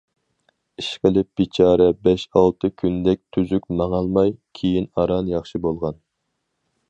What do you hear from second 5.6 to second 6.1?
بولغان.